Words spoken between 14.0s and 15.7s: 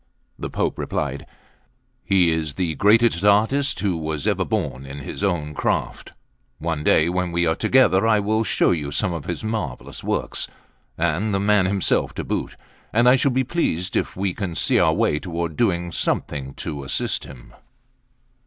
we can see our way toward